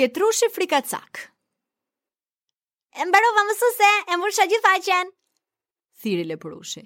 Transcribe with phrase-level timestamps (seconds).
[0.00, 1.18] Ketrushi frikacak
[2.96, 5.10] E mbarova mësuse, e mbusha gjithë faqen
[6.00, 6.80] Thiri lepurushi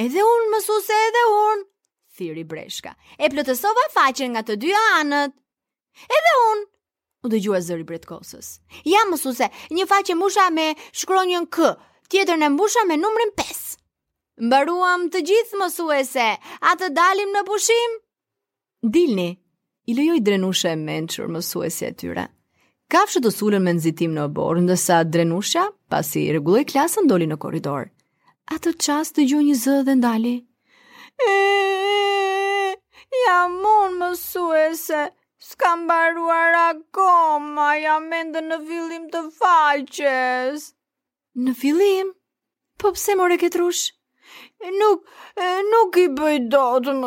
[0.00, 1.64] Edhe unë mësuse, edhe unë
[2.16, 5.36] Thiri breshka E plëtësova faqen nga të dyja anët
[6.18, 6.64] Edhe unë
[7.26, 8.48] U dhe gjua zëri bretkosës
[8.88, 10.70] Ja mësuse, një faqe mbusha me
[11.02, 11.72] shkronjën kë
[12.14, 13.60] Tjetër në mbusha me numrin 5
[14.48, 16.30] Mbaruam të gjithë mësuese
[16.72, 18.00] A të dalim në pushim
[18.96, 19.28] Dilni,
[19.92, 22.26] i lejoj drenushe e menqër mësuesi e tyre.
[22.92, 25.60] Kafshët të sulën me nëzitim në borë, ndësa drenusha,
[25.92, 27.86] pasi regulloj klasën, doli në koridor.
[28.56, 30.32] Atë çast të gjoj një zë dhe ndali.
[31.28, 32.76] E,
[33.22, 35.06] ja mun mësuese,
[35.48, 40.66] s'ka baruar akoma, ja mende në fillim të faqes.
[41.46, 42.12] Në fillim?
[42.76, 43.86] Po pse more ketrush?
[44.76, 45.08] Nuk,
[45.72, 46.98] nuk i bëj do të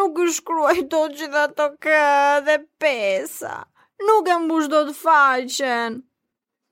[0.00, 2.00] nuk i shkruaj do që dhe dhe të kë
[2.46, 3.58] dhe pesa
[4.06, 5.98] nuk e mbush do të faqen.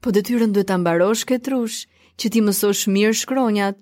[0.02, 1.78] Po detyrën duhet të ambarosh këtë trush,
[2.18, 3.78] që ti mësosh mirë shkronjat.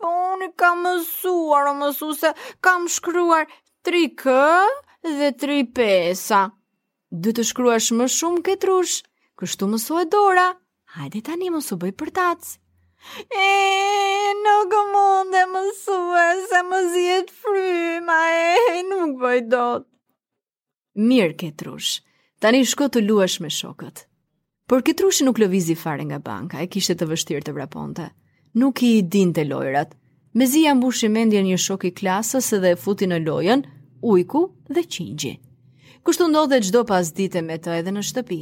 [0.00, 2.32] Po unë kam mësuar, o mësu se
[2.64, 3.46] kam shkruar
[3.86, 6.42] tri kë dhe tri pesa.
[7.22, 8.96] Dhe të shkruash më shumë këtë trush,
[9.40, 10.48] kështu mësu e dora.
[10.96, 12.50] Hajde tani mësu bëj për tacë.
[13.00, 18.18] E, nuk mund e mësu e se më zjetë fryma,
[18.74, 19.88] e, nuk bëj dotë.
[21.08, 21.68] Mirë këtë
[22.40, 24.06] Tani shko të luash me shokët.
[24.70, 28.06] Por Kitrushi nuk lëvizi fare nga banka, e kishte të vështirë të vraponte.
[28.62, 29.90] Nuk i dinte lojrat.
[30.40, 33.64] Mezi ja mbushi mendjen një shok i klasës dhe e futi në lojën
[34.12, 34.40] ujku
[34.72, 35.34] dhe qingji.
[36.06, 38.40] Kështu ndodhe çdo pas dite me të edhe në shtëpi.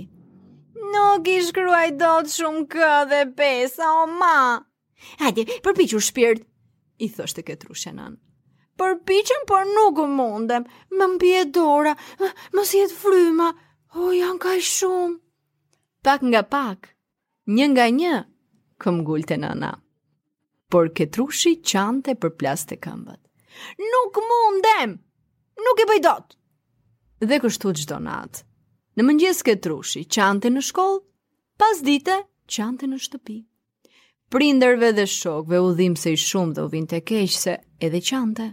[0.95, 4.37] Nuk i shkruaj dot shumë kë dhe pesa o ma.
[5.25, 6.47] Hajde, përpiqur shpirt,
[7.03, 8.15] i thoshte Ketrushi nën.
[8.78, 10.71] Përpiqem, por nuk u mundem.
[10.95, 11.99] Më mbije dora,
[12.55, 13.51] mos jet fryma.
[13.98, 15.16] O, oh, janë ka shumë.
[16.06, 16.88] Pak nga pak,
[17.50, 18.10] një nga një,
[18.78, 19.72] këm gullë të nëna.
[20.70, 23.19] Por këtrushi qante për plas të këmbët.
[23.94, 24.92] Nuk mundem,
[25.66, 26.36] nuk e bëjdot.
[27.26, 28.44] Dhe kështu të gjdonat.
[29.00, 31.03] Në mëngjes këtrushi qante në shkollë,
[31.59, 32.20] pas dite
[32.54, 33.41] qante në shtëpi.
[34.30, 38.04] Prinderve dhe shokve u dhim se i shumë dhe u vinte të keqë se edhe
[38.12, 38.53] qante.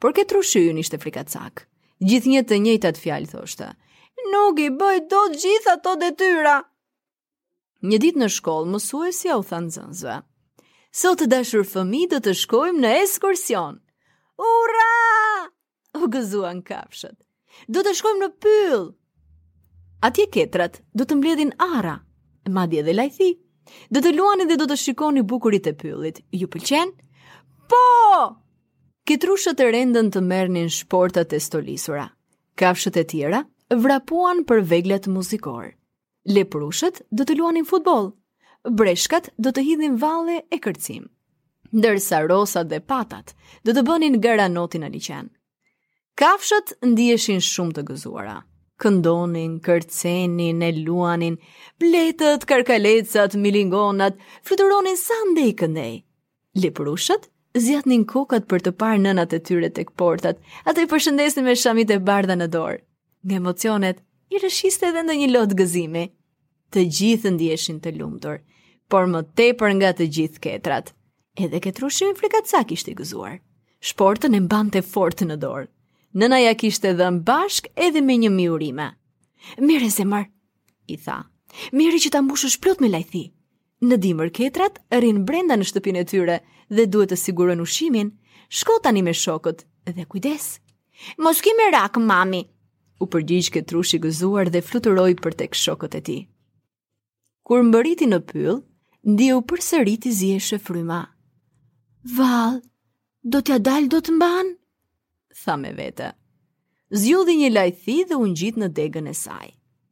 [0.00, 1.66] Por këtrushi ju nishtë frikacak.
[2.00, 3.72] Gjithë një të njëjtë atë fjalë, thoshtë
[4.32, 6.56] nuk i bëj do të gjitha të detyra.
[7.90, 10.16] Një dit në shkollë, mësuesja u thanë zënzve.
[11.00, 13.78] Sot të dashur fëmi dhe të shkojmë në eskursion.
[14.38, 14.88] Ura!
[16.00, 17.16] U gëzuan kapshët.
[17.70, 18.84] Do të shkojmë në pyll.
[20.08, 21.96] Atje ketrat do të mbledhin ara,
[22.56, 23.30] madje dhe lajthi.
[23.92, 26.22] Do të luani dhe do të shikoni bukurit e pyllit.
[26.34, 26.92] Ju pëlqen?
[27.70, 27.82] Po!
[29.06, 32.08] Ketrushët e rendën të mërnin shportat e stolisura.
[32.60, 33.42] Kafshët e tjera
[33.74, 35.70] vrapuan për veglet muzikor.
[36.26, 38.10] Leprushët do të luanin futbol,
[38.66, 41.04] breshkat do të hidhin valle e kërcim.
[41.74, 45.30] Ndërsa rosat dhe patat do të bënin gëra notin e liqen.
[46.18, 48.38] Kafshët ndiheshin shumë të gëzuara.
[48.80, 51.36] Këndonin, kërcenin, e luanin,
[51.78, 55.94] pletët, karkalecat, milingonat, fluturonin sa ndej këndej.
[56.64, 61.54] Leprushët zjatnin kokat për të parë nënat e tyre tek portat, atë i përshëndesin me
[61.54, 62.80] shamit e bardha në dorë
[63.24, 63.98] nga emocionet,
[64.30, 66.04] i rëshiste edhe ndonjë lot gëzimi.
[66.70, 68.38] Të gjithë ndiheshin të lumtur,
[68.90, 70.92] por më tepër nga të gjithë ketrat.
[71.34, 73.40] Edhe ketrushi i frikatsak kishtë i gëzuar.
[73.90, 75.66] Shportën e mbante fort në dorë.
[76.18, 78.86] Nëna ja kishte dhënë bashk edhe me një miurime.
[79.58, 80.28] Mirë se marr,
[80.90, 81.20] i tha.
[81.74, 83.24] Mirë që ta mbushësh plot me lajthi.
[83.82, 86.36] Në dimër ketrat rrin brenda në shtëpinë e tyre
[86.70, 88.14] dhe duhet të sigurojnë ushqimin.
[88.50, 89.66] Shko tani me shokët
[89.96, 90.58] dhe kujdes.
[91.18, 92.44] Mos kimi rak, mami,
[93.00, 96.16] u përgjigj ke trushi gëzuar dhe fluturoi për tek shokët e ti.
[97.48, 98.58] Kur bëriti në pyll,
[99.08, 101.00] ndi u sëri t'i zjeshe fryma.
[102.16, 102.60] Val,
[103.22, 104.52] do t'ja dal do t'mban?
[105.44, 106.10] Tha me vete.
[106.92, 109.48] Zjodhi një lajthi dhe unë gjitë në degën e saj.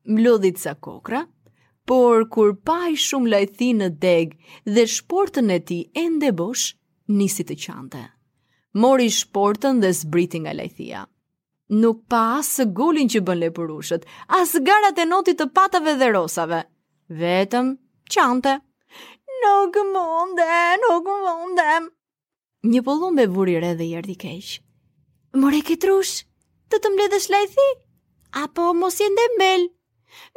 [0.09, 1.25] Mlodhi sa kokra,
[1.89, 4.37] por kur paj shumë lajthi në degë
[4.75, 6.75] dhe shportën e ti e ndebosh,
[7.19, 8.03] nisi të qante.
[8.83, 11.05] Mori shportën dhe zbriti nga lajthia
[11.71, 14.07] nuk pa asë golin që bën lepurushët,
[14.39, 16.63] asë garat e notit të patave dhe rosave.
[17.21, 17.75] Vetëm,
[18.13, 18.55] qante.
[19.43, 21.91] Nuk mundem, nuk mundem.
[22.67, 24.59] Një pollum me vurire dhe jërdi keqë.
[25.39, 26.25] More ke trush,
[26.73, 27.69] të të mbledhësh lajthi?
[28.43, 29.69] Apo mos jenë mbel?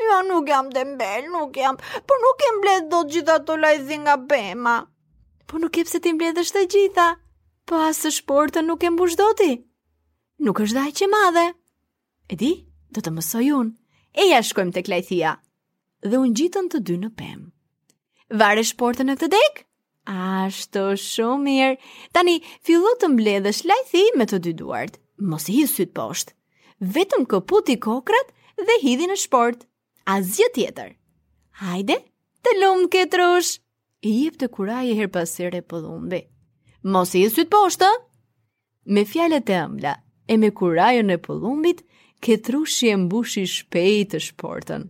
[0.05, 3.97] Jo, nuk jam mbel, nuk jam, por nuk jem bledhë do të gjitha të lajthi
[4.03, 4.75] nga bema.
[5.47, 7.07] Po nuk jep se ti mbledhësh të gjitha,
[7.67, 9.15] po asë shportën nuk jem mbush
[10.41, 11.47] nuk është dhaj që madhe.
[12.33, 12.51] E di,
[12.93, 13.75] do të mësoj unë.
[14.21, 15.35] E ja shkojmë të klajthia.
[16.03, 17.45] Dhe unë gjitën të dy në pemë.
[18.41, 19.63] Vare shportën e këtë dekë?
[20.11, 21.75] Ashtu shumë mirë.
[22.15, 22.35] Tani,
[22.65, 24.97] fillo të mbledhësh lajthi me të dy duart.
[25.31, 26.35] Mos i hidhë të poshtë.
[26.95, 28.33] Vetëm këputi kokrat
[28.65, 29.67] dhe hidhi në shport.
[30.15, 30.95] Azje tjetër.
[31.61, 31.99] Hajde,
[32.43, 33.61] të lumë rushë.
[34.01, 36.23] I jep të kuraj e herë pasire për po dhumbi.
[36.93, 37.91] Mos i hidhë të poshtë?
[38.95, 39.91] Me fjalet e ëmbla,
[40.31, 41.81] e me kurajën e pëllumbit,
[42.23, 44.85] ketrushi e mbushi shpejt të shportën.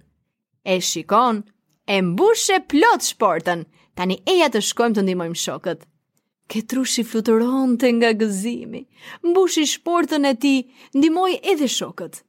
[0.64, 1.40] E shikon,
[1.96, 3.60] e e plot shportën,
[3.98, 5.88] tani eja të shkojmë të ndimojmë shokët.
[6.52, 8.82] Ketrushi fluturon të nga gëzimi,
[9.30, 10.56] mbushi shportën e ti,
[10.98, 12.22] ndimoj edhe shokët.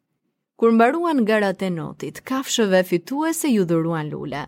[0.59, 4.43] Kur mbaruan garat e notit, kafshëve fituese ju dhuruan lule.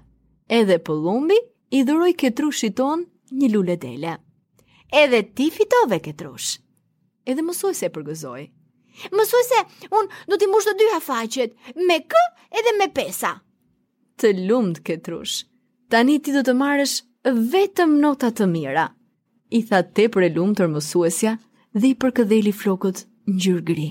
[0.60, 1.38] Edhe pëllumbi
[1.76, 3.04] i dhuroj ketrushi ton
[3.38, 4.12] një lule dele.
[5.02, 6.62] Edhe ti fitove ketrushi
[7.30, 8.42] edhe mësoj se përgëzoj.
[9.18, 9.60] Mësoj se
[9.98, 11.56] unë do t'i mush të dyja faqet,
[11.88, 12.22] me kë
[12.60, 13.34] edhe me pesa.
[14.20, 15.40] Të lumët këtë rush,
[15.90, 16.98] tani ti do të marrësh
[17.54, 18.86] vetëm nota të mira.
[19.54, 21.36] I tha te për e lumë të rëmësuesja
[21.80, 23.90] dhe i përkëdheli flokët njërë gri.